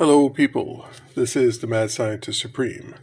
Hello, 0.00 0.30
people. 0.30 0.86
This 1.14 1.36
is 1.36 1.58
the 1.58 1.66
Mad 1.66 1.90
Scientist 1.90 2.40
Supreme. 2.40 2.94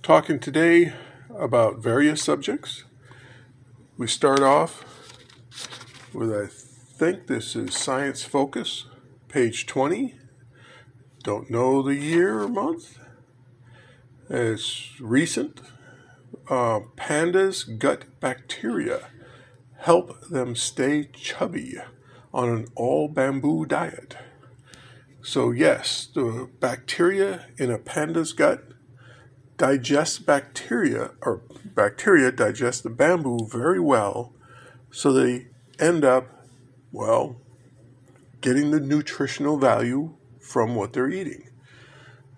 Talking 0.00 0.38
today 0.38 0.92
about 1.36 1.82
various 1.82 2.22
subjects. 2.22 2.84
We 3.98 4.06
start 4.06 4.38
off 4.38 4.84
with, 6.14 6.32
I 6.32 6.46
think 6.46 7.26
this 7.26 7.56
is 7.56 7.74
Science 7.74 8.22
Focus, 8.22 8.86
page 9.26 9.66
20. 9.66 10.14
Don't 11.24 11.50
know 11.50 11.82
the 11.82 11.96
year 11.96 12.38
or 12.38 12.48
month. 12.48 13.00
It's 14.28 15.00
recent. 15.00 15.60
Uh, 16.48 16.82
pandas' 16.96 17.76
gut 17.76 18.04
bacteria 18.20 19.08
help 19.78 20.28
them 20.28 20.54
stay 20.54 21.08
chubby 21.12 21.78
on 22.32 22.50
an 22.50 22.66
all 22.76 23.08
bamboo 23.08 23.66
diet. 23.66 24.16
So, 25.22 25.50
yes, 25.50 26.08
the 26.14 26.48
bacteria 26.60 27.46
in 27.58 27.70
a 27.70 27.78
panda's 27.78 28.32
gut 28.32 28.64
digest 29.58 30.24
bacteria, 30.24 31.10
or 31.20 31.42
bacteria 31.64 32.32
digest 32.32 32.82
the 32.82 32.88
bamboo 32.88 33.46
very 33.46 33.78
well, 33.78 34.32
so 34.90 35.12
they 35.12 35.48
end 35.78 36.02
up, 36.02 36.46
well, 36.92 37.36
getting 38.40 38.70
the 38.70 38.80
nutritional 38.80 39.58
value 39.58 40.14
from 40.40 40.74
what 40.74 40.94
they're 40.94 41.10
eating. 41.10 41.50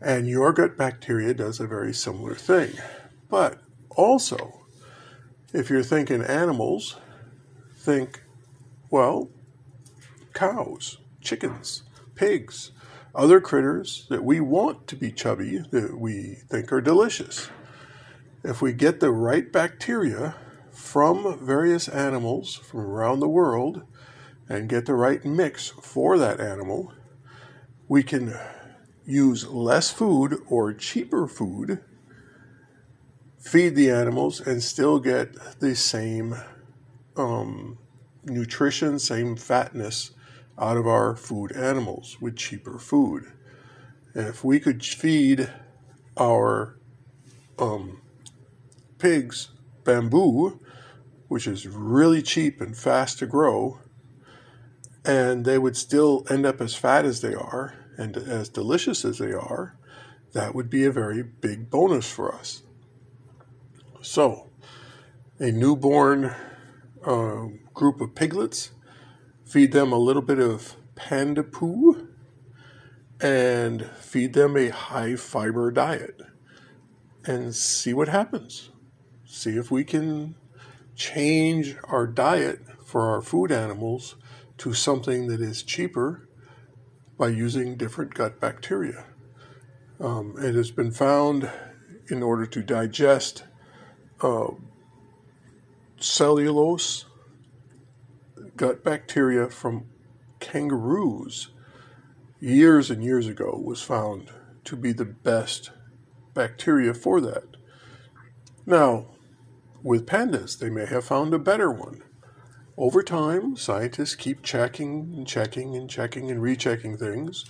And 0.00 0.26
your 0.26 0.52
gut 0.52 0.76
bacteria 0.76 1.32
does 1.32 1.60
a 1.60 1.66
very 1.68 1.94
similar 1.94 2.34
thing. 2.34 2.72
But 3.30 3.60
also, 3.90 4.64
if 5.52 5.70
you're 5.70 5.84
thinking 5.84 6.22
animals, 6.22 6.96
think, 7.76 8.24
well, 8.90 9.30
cows, 10.34 10.98
chickens, 11.20 11.84
pigs, 12.22 12.70
other 13.16 13.40
critters 13.40 14.06
that 14.08 14.22
we 14.22 14.38
want 14.38 14.86
to 14.86 14.94
be 14.94 15.10
chubby, 15.10 15.58
that 15.72 15.98
we 15.98 16.36
think 16.48 16.72
are 16.72 16.80
delicious. 16.80 17.48
If 18.44 18.62
we 18.62 18.72
get 18.72 19.00
the 19.00 19.10
right 19.10 19.50
bacteria 19.50 20.36
from 20.70 21.44
various 21.44 21.88
animals 21.88 22.54
from 22.54 22.82
around 22.82 23.18
the 23.18 23.28
world 23.28 23.82
and 24.48 24.68
get 24.68 24.86
the 24.86 24.94
right 24.94 25.24
mix 25.24 25.70
for 25.70 26.16
that 26.16 26.38
animal, 26.38 26.92
we 27.88 28.04
can 28.04 28.38
use 29.04 29.48
less 29.48 29.90
food 29.90 30.40
or 30.48 30.72
cheaper 30.72 31.26
food, 31.26 31.82
feed 33.40 33.74
the 33.74 33.90
animals, 33.90 34.40
and 34.40 34.62
still 34.62 35.00
get 35.00 35.58
the 35.58 35.74
same 35.74 36.36
um, 37.16 37.78
nutrition, 38.22 39.00
same 39.00 39.34
fatness 39.34 40.12
out 40.58 40.76
of 40.76 40.86
our 40.86 41.16
food 41.16 41.52
animals 41.52 42.18
with 42.20 42.36
cheaper 42.36 42.78
food. 42.78 43.32
And 44.14 44.26
if 44.28 44.44
we 44.44 44.60
could 44.60 44.84
feed 44.84 45.50
our 46.16 46.78
um, 47.58 48.02
pigs 48.98 49.50
bamboo, 49.84 50.60
which 51.28 51.46
is 51.46 51.66
really 51.66 52.22
cheap 52.22 52.60
and 52.60 52.76
fast 52.76 53.18
to 53.18 53.26
grow, 53.26 53.80
and 55.04 55.44
they 55.44 55.58
would 55.58 55.76
still 55.76 56.26
end 56.30 56.46
up 56.46 56.60
as 56.60 56.74
fat 56.74 57.04
as 57.04 57.20
they 57.20 57.34
are 57.34 57.74
and 57.96 58.16
as 58.16 58.48
delicious 58.48 59.04
as 59.04 59.18
they 59.18 59.32
are, 59.32 59.76
that 60.32 60.54
would 60.54 60.70
be 60.70 60.84
a 60.84 60.92
very 60.92 61.22
big 61.22 61.70
bonus 61.70 62.10
for 62.10 62.34
us. 62.34 62.62
So, 64.00 64.50
a 65.38 65.50
newborn 65.50 66.34
uh, 67.04 67.46
group 67.74 68.00
of 68.00 68.14
piglets 68.14 68.70
feed 69.52 69.72
them 69.72 69.92
a 69.92 69.98
little 69.98 70.22
bit 70.22 70.38
of 70.38 70.76
panda 70.94 71.42
poo, 71.42 72.08
and 73.20 73.84
feed 73.98 74.32
them 74.32 74.56
a 74.56 74.70
high 74.70 75.14
fiber 75.14 75.70
diet 75.70 76.22
and 77.26 77.54
see 77.54 77.92
what 77.92 78.08
happens. 78.08 78.70
See 79.26 79.58
if 79.58 79.70
we 79.70 79.84
can 79.84 80.36
change 80.96 81.76
our 81.84 82.06
diet 82.06 82.60
for 82.86 83.10
our 83.10 83.20
food 83.20 83.52
animals 83.52 84.16
to 84.56 84.72
something 84.72 85.26
that 85.26 85.42
is 85.42 85.62
cheaper 85.62 86.26
by 87.18 87.28
using 87.28 87.76
different 87.76 88.14
gut 88.14 88.40
bacteria. 88.40 89.04
Um, 90.00 90.34
it 90.38 90.54
has 90.54 90.70
been 90.70 90.92
found 90.92 91.50
in 92.08 92.22
order 92.22 92.46
to 92.46 92.62
digest 92.62 93.44
uh, 94.22 94.46
cellulose 96.00 97.04
gut 98.62 98.84
bacteria 98.84 99.48
from 99.48 99.86
kangaroos 100.38 101.48
years 102.38 102.92
and 102.92 103.02
years 103.02 103.26
ago 103.26 103.60
was 103.60 103.82
found 103.82 104.30
to 104.62 104.76
be 104.76 104.92
the 104.92 105.04
best 105.04 105.72
bacteria 106.32 106.94
for 106.94 107.20
that. 107.20 107.56
Now, 108.64 109.06
with 109.82 110.06
pandas, 110.06 110.60
they 110.60 110.70
may 110.70 110.86
have 110.86 111.04
found 111.04 111.34
a 111.34 111.40
better 111.40 111.72
one. 111.72 112.04
Over 112.76 113.02
time, 113.02 113.56
scientists 113.56 114.14
keep 114.14 114.44
checking 114.44 115.12
and 115.12 115.26
checking 115.26 115.74
and 115.74 115.90
checking 115.90 116.30
and 116.30 116.40
rechecking 116.40 116.96
things, 116.96 117.44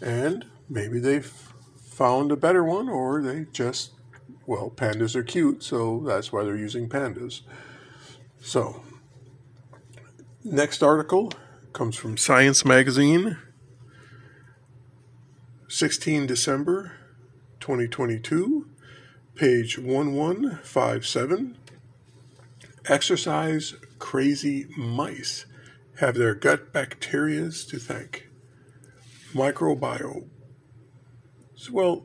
and 0.00 0.44
maybe 0.68 1.00
they've 1.00 1.52
found 1.76 2.30
a 2.30 2.36
better 2.36 2.62
one, 2.62 2.88
or 2.88 3.20
they 3.20 3.46
just, 3.52 3.94
well, 4.46 4.70
pandas 4.70 5.16
are 5.16 5.24
cute, 5.24 5.64
so 5.64 6.04
that's 6.06 6.32
why 6.32 6.44
they're 6.44 6.54
using 6.54 6.88
pandas. 6.88 7.40
So, 8.40 8.84
Next 10.44 10.82
article 10.82 11.32
comes 11.72 11.94
from 11.94 12.16
Science 12.16 12.64
Magazine, 12.64 13.38
16 15.68 16.26
December 16.26 16.96
2022, 17.60 18.68
page 19.36 19.78
1157. 19.78 21.56
Exercise 22.86 23.74
crazy 24.00 24.66
mice 24.76 25.46
have 26.00 26.16
their 26.16 26.34
gut 26.34 26.72
bacteria 26.72 27.48
to 27.52 27.78
thank. 27.78 28.28
Microbiome. 29.32 30.28
Well, 31.70 32.04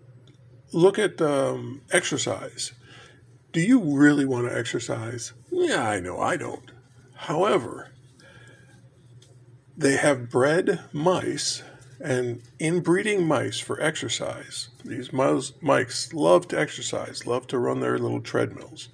look 0.72 1.00
at 1.00 1.20
um, 1.24 1.82
exercise. 1.92 2.74
Do 3.52 3.62
you 3.62 3.80
really 3.98 4.26
want 4.26 4.48
to 4.48 4.56
exercise? 4.56 5.34
Yeah, 5.50 5.90
I 5.90 6.00
know 6.00 6.20
I 6.20 6.38
don't. 6.38 6.72
However, 7.16 7.94
they 9.78 9.96
have 9.98 10.30
bred 10.30 10.82
mice 10.92 11.62
and 12.00 12.42
inbreeding 12.60 13.26
mice 13.26 13.60
for 13.60 13.80
exercise. 13.80 14.70
These 14.84 15.14
mice, 15.14 15.54
mice 15.62 16.14
love 16.14 16.48
to 16.50 16.60
exercise, 16.60 17.28
love 17.28 17.46
to 17.48 17.60
run 17.60 17.80
their 17.80 18.00
little 18.00 18.22
treadmills. 18.22 18.90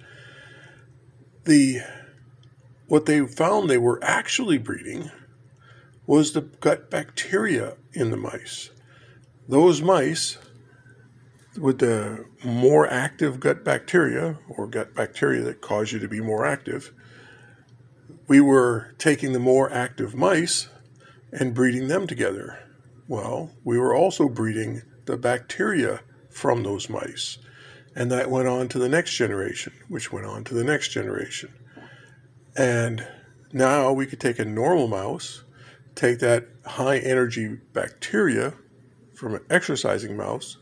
The 1.44 1.80
what 2.86 3.06
they 3.06 3.26
found 3.26 3.68
they 3.68 3.78
were 3.78 3.98
actually 4.02 4.58
breeding 4.58 5.10
was 6.06 6.32
the 6.32 6.42
gut 6.42 6.90
bacteria 6.90 7.76
in 7.94 8.10
the 8.10 8.16
mice. 8.16 8.70
Those 9.48 9.80
mice 9.80 10.36
with 11.58 11.78
the 11.78 12.26
more 12.44 12.86
active 12.86 13.40
gut 13.40 13.64
bacteria 13.64 14.38
or 14.48 14.66
gut 14.66 14.94
bacteria 14.94 15.42
that 15.42 15.62
cause 15.62 15.92
you 15.92 15.98
to 15.98 16.08
be 16.08 16.20
more 16.20 16.44
active, 16.44 16.92
we 18.26 18.40
were 18.40 18.94
taking 18.98 19.32
the 19.32 19.38
more 19.38 19.72
active 19.72 20.14
mice 20.14 20.68
and 21.34 21.54
breeding 21.54 21.88
them 21.88 22.06
together. 22.06 22.58
Well, 23.08 23.50
we 23.64 23.78
were 23.78 23.94
also 23.94 24.28
breeding 24.28 24.82
the 25.04 25.16
bacteria 25.16 26.00
from 26.30 26.62
those 26.62 26.88
mice. 26.88 27.38
And 27.94 28.10
that 28.10 28.30
went 28.30 28.48
on 28.48 28.68
to 28.68 28.78
the 28.78 28.88
next 28.88 29.14
generation, 29.14 29.72
which 29.88 30.12
went 30.12 30.26
on 30.26 30.44
to 30.44 30.54
the 30.54 30.64
next 30.64 30.88
generation. 30.88 31.52
And 32.56 33.06
now 33.52 33.92
we 33.92 34.06
could 34.06 34.20
take 34.20 34.38
a 34.38 34.44
normal 34.44 34.88
mouse, 34.88 35.44
take 35.94 36.20
that 36.20 36.48
high 36.64 36.98
energy 36.98 37.58
bacteria 37.72 38.54
from 39.14 39.34
an 39.34 39.44
exercising 39.50 40.16
mouse, 40.16 40.56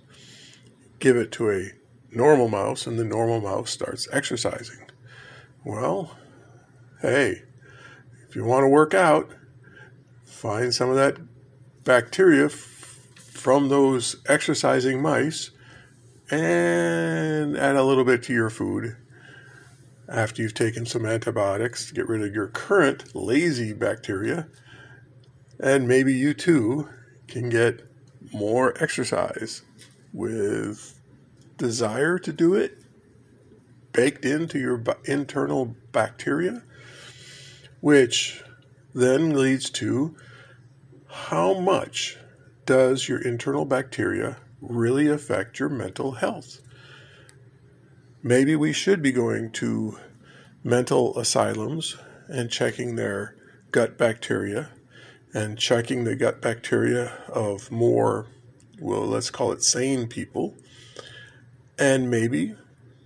give 0.99 1.17
it 1.17 1.32
to 1.32 1.50
a 1.50 1.70
normal 2.11 2.49
mouse, 2.49 2.87
and 2.87 2.99
the 2.99 3.05
normal 3.05 3.41
mouse 3.41 3.70
starts 3.70 4.08
exercising. 4.12 4.91
Well, 5.64 6.17
hey, 7.00 7.43
if 8.29 8.37
you 8.37 8.44
want 8.44 8.64
to 8.64 8.69
work 8.69 8.94
out, 8.94 9.31
find 10.32 10.75
some 10.75 10.88
of 10.88 10.96
that 10.96 11.19
bacteria 11.84 12.46
f- 12.46 12.99
from 13.17 13.69
those 13.69 14.17
exercising 14.26 15.00
mice 15.00 15.50
and 16.31 17.56
add 17.56 17.76
a 17.76 17.84
little 17.84 18.05
bit 18.05 18.23
to 18.25 18.32
your 18.32 18.50
food 18.50 18.96
after 20.08 20.43
you've 20.43 20.55
taken 20.55 20.87
some 20.87 21.06
antibiotics 21.06 21.87
to 21.87 21.94
get 21.94 22.08
rid 22.08 22.23
of 22.23 22.34
your 22.34 22.49
current 22.49 23.14
lazy 23.14 23.73
bacteria. 23.73 24.49
And 25.61 25.87
maybe 25.87 26.14
you 26.14 26.35
too 26.35 26.88
can 27.28 27.49
get 27.49 27.87
more 28.32 28.75
exercise 28.82 29.62
with 30.12 30.99
desire 31.56 32.19
to 32.19 32.32
do 32.32 32.55
it 32.55 32.78
baked 33.93 34.25
into 34.25 34.58
your 34.58 34.82
internal 35.05 35.76
bacteria, 35.93 36.62
which 37.81 38.43
then 38.94 39.31
leads 39.31 39.71
to 39.71 40.17
how 41.09 41.59
much 41.59 42.17
does 42.67 43.09
your 43.09 43.21
internal 43.21 43.65
bacteria 43.65 44.39
really 44.61 45.09
affect 45.09 45.59
your 45.59 45.69
mental 45.69 46.12
health? 46.12 46.61
Maybe 48.23 48.55
we 48.55 48.73
should 48.73 49.03
be 49.03 49.12
going 49.12 49.50
to 49.53 49.99
mental 50.62 51.19
asylums 51.19 51.97
and 52.29 52.50
checking 52.50 52.97
their 52.97 53.35
gut 53.73 53.99
bacteria 53.99 54.71
and 55.35 55.59
checking 55.59 56.05
the 56.05 56.15
gut 56.15 56.41
bacteria 56.41 57.12
of 57.29 57.71
more, 57.71 58.27
well, 58.81 59.06
let's 59.06 59.31
call 59.31 59.53
it 59.53 59.62
sane 59.62 60.06
people. 60.06 60.55
And 61.79 62.11
maybe 62.11 62.55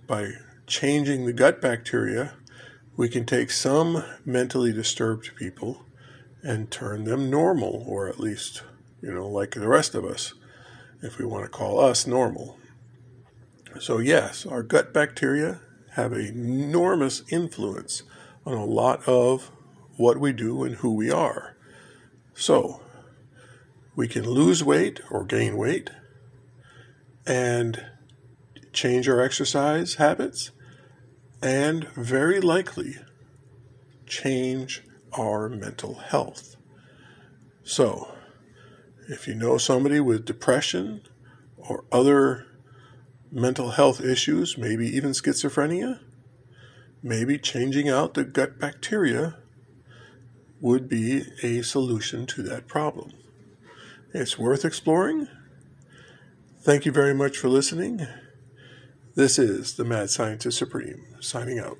by 0.05 0.33
changing 0.67 1.25
the 1.25 1.33
gut 1.33 1.61
bacteria, 1.61 2.33
we 2.97 3.07
can 3.07 3.25
take 3.25 3.51
some 3.51 4.03
mentally 4.25 4.73
disturbed 4.73 5.35
people 5.35 5.85
and 6.41 6.71
turn 6.71 7.03
them 7.03 7.29
normal, 7.29 7.85
or 7.87 8.09
at 8.09 8.19
least, 8.19 8.63
you 9.01 9.13
know, 9.13 9.27
like 9.27 9.51
the 9.51 9.67
rest 9.67 9.93
of 9.93 10.03
us, 10.03 10.33
if 11.03 11.19
we 11.19 11.25
want 11.25 11.45
to 11.45 11.49
call 11.49 11.79
us 11.79 12.07
normal. 12.07 12.57
So, 13.79 13.99
yes, 13.99 14.47
our 14.47 14.63
gut 14.63 14.93
bacteria 14.93 15.61
have 15.91 16.11
an 16.11 16.21
enormous 16.21 17.21
influence 17.29 18.01
on 18.45 18.53
a 18.53 18.65
lot 18.65 19.07
of 19.07 19.51
what 19.97 20.19
we 20.19 20.33
do 20.33 20.63
and 20.63 20.77
who 20.77 20.93
we 20.93 21.11
are. 21.11 21.55
So, 22.33 22.81
we 23.95 24.07
can 24.07 24.27
lose 24.27 24.63
weight 24.63 25.01
or 25.11 25.23
gain 25.23 25.55
weight 25.55 25.91
and 27.27 27.85
change 28.73 29.07
our 29.07 29.21
exercise 29.21 29.95
habits 29.95 30.51
and 31.41 31.87
very 31.89 32.39
likely 32.39 32.95
change 34.05 34.83
our 35.13 35.49
mental 35.49 35.95
health. 35.95 36.55
So, 37.63 38.13
if 39.09 39.27
you 39.27 39.35
know 39.35 39.57
somebody 39.57 39.99
with 39.99 40.25
depression 40.25 41.01
or 41.57 41.85
other 41.91 42.45
mental 43.31 43.71
health 43.71 44.01
issues, 44.01 44.57
maybe 44.57 44.87
even 44.87 45.11
schizophrenia, 45.11 45.99
maybe 47.03 47.37
changing 47.37 47.89
out 47.89 48.13
the 48.13 48.23
gut 48.23 48.59
bacteria 48.59 49.37
would 50.59 50.89
be 50.89 51.23
a 51.43 51.61
solution 51.61 52.25
to 52.25 52.41
that 52.43 52.67
problem. 52.67 53.13
It's 54.13 54.39
worth 54.39 54.65
exploring. 54.65 55.27
Thank 56.61 56.85
you 56.85 56.91
very 56.91 57.13
much 57.13 57.37
for 57.37 57.49
listening. 57.49 58.07
This 59.17 59.39
is 59.39 59.77
the 59.77 59.83
Mad 59.83 60.11
Scientist 60.11 60.59
Supreme, 60.59 61.07
signing 61.21 61.57
out. 61.57 61.79